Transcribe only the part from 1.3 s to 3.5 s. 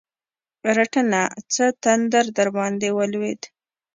څه تندر درباندې ولوېد؟!